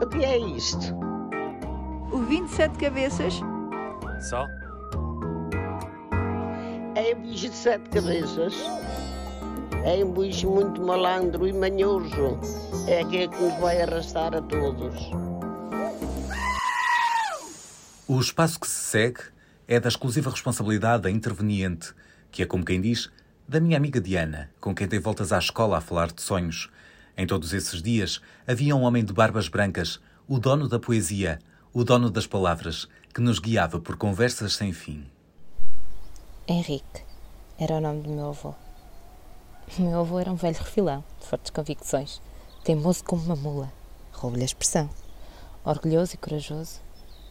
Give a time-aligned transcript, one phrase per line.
[0.00, 0.94] O que é isto?
[2.12, 3.34] O 27 cabeças?
[4.20, 4.46] Só?
[6.94, 8.54] É um bicho de sete cabeças.
[9.84, 12.38] É um bicho muito malandro e manhoso.
[12.86, 15.10] É aquele que nos vai arrastar a todos.
[18.06, 19.20] O espaço que se segue
[19.66, 21.92] é da exclusiva responsabilidade da interveniente,
[22.30, 23.10] que é como quem diz,
[23.48, 26.70] da minha amiga Diana, com quem dei voltas à escola a falar de sonhos.
[27.20, 29.98] Em todos esses dias havia um homem de barbas brancas,
[30.28, 31.40] o dono da poesia,
[31.74, 35.04] o dono das palavras, que nos guiava por conversas sem fim.
[36.46, 37.02] Henrique
[37.58, 38.54] era o nome do meu avô.
[39.76, 42.22] O meu avô era um velho refilão, de fortes convicções,
[42.62, 43.72] teimoso como uma mula,
[44.12, 44.88] roubo-lhe a expressão,
[45.64, 46.78] orgulhoso e corajoso,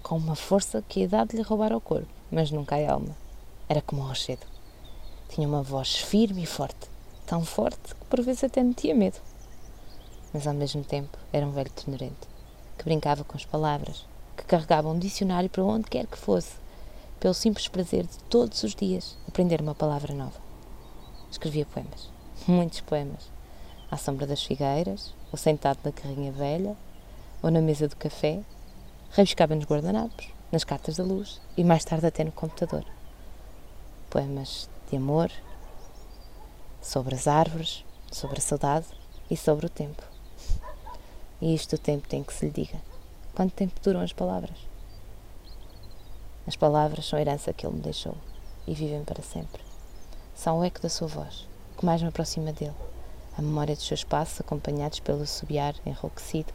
[0.03, 3.15] com uma força que a idade lhe roubara o corpo, mas nunca a alma.
[3.69, 4.45] Era como o rochedo.
[5.29, 6.89] Tinha uma voz firme e forte,
[7.25, 9.17] tão forte que por vezes até metia medo.
[10.33, 12.27] Mas ao mesmo tempo era um velho tenorente,
[12.77, 16.55] que brincava com as palavras, que carregava um dicionário para onde quer que fosse,
[17.19, 20.39] pelo simples prazer de todos os dias aprender uma palavra nova.
[21.31, 22.09] Escrevia poemas,
[22.47, 23.31] muitos poemas,
[23.89, 26.75] à sombra das figueiras, ou sentado na carrinha velha,
[27.41, 28.41] ou na mesa do café,
[29.11, 32.85] rabiscava nos guardanapos, nas cartas da luz e mais tarde até no computador.
[34.09, 35.31] Poemas de amor,
[36.81, 38.87] sobre as árvores, sobre a saudade
[39.29, 40.16] e sobre o tempo.
[41.41, 42.79] E isto o tempo tem que se lhe diga.
[43.35, 44.57] Quanto tempo duram as palavras?
[46.47, 48.15] As palavras são a herança que ele me deixou
[48.65, 49.61] e vivem para sempre.
[50.33, 52.73] São o eco da sua voz, que mais me aproxima dele,
[53.37, 56.53] a memória dos seus passos acompanhados pelo subiar enrouquecido,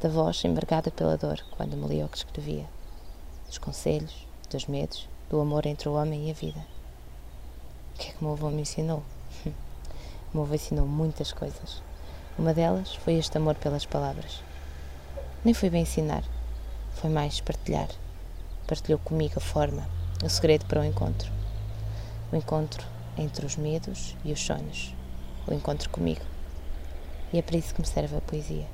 [0.00, 2.66] da voz embargada pela dor quando me lia o que escrevia,
[3.46, 6.66] dos conselhos, dos medos, do amor entre o homem e a vida.
[7.94, 9.02] O que é que meu avô me ensinou?
[10.34, 11.82] meu avô ensinou muitas coisas.
[12.40, 14.42] Uma delas foi este amor pelas palavras.
[15.44, 16.24] Nem foi bem ensinar,
[16.94, 17.90] foi mais partilhar
[18.66, 19.86] partilhou comigo a forma,
[20.24, 21.30] o segredo para o encontro.
[22.32, 22.86] O encontro
[23.18, 24.94] entre os medos e os sonhos.
[25.46, 26.22] O encontro comigo.
[27.30, 28.66] E é para isso que me serve a poesia.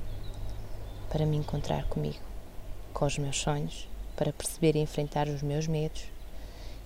[1.09, 2.23] Para me encontrar comigo,
[2.93, 6.05] com os meus sonhos, para perceber e enfrentar os meus medos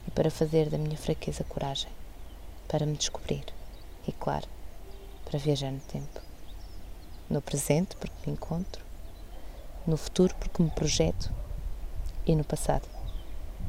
[0.08, 1.92] e para fazer da minha fraqueza coragem,
[2.68, 3.44] para me descobrir
[4.08, 4.48] e, claro,
[5.26, 6.31] para viajar no tempo.
[7.32, 8.84] No presente, porque me encontro,
[9.88, 11.32] no futuro, porque me projeto
[12.28, 12.88] e no passado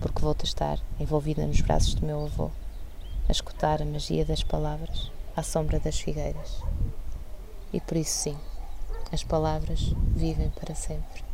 [0.02, 2.50] porque volto a estar envolvida nos braços do meu avô,
[3.28, 6.60] a escutar a magia das palavras à sombra das figueiras.
[7.72, 8.36] E por isso, sim,
[9.12, 11.24] as palavras vivem para sempre.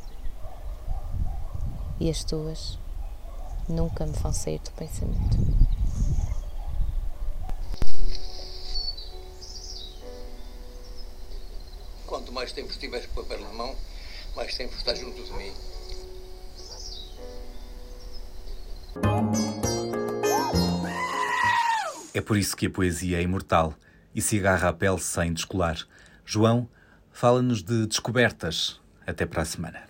[1.99, 2.79] E as tuas
[3.69, 5.39] nunca me vão sair do pensamento.
[12.29, 13.75] Quanto mais tempo estiveres com o papel na mão,
[14.37, 15.51] mais tempo estás junto de mim.
[22.13, 23.73] É por isso que a poesia é imortal
[24.15, 25.79] e se agarra à pele sem descolar.
[26.23, 26.69] João
[27.11, 28.79] fala-nos de descobertas.
[29.07, 29.89] Até para a semana.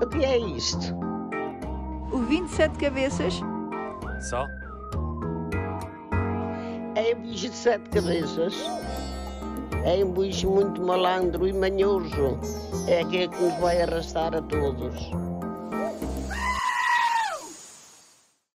[0.00, 0.94] O que é isto?
[2.12, 3.34] O 27 cabeças?
[4.20, 4.46] Só?
[6.94, 8.54] É um bicho de sete cabeças.
[9.84, 12.38] É um bicho muito malandro e manhoso.
[12.88, 14.94] É aquele que nos vai arrastar a todos.